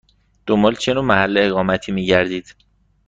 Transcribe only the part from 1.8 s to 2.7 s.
می گردید؟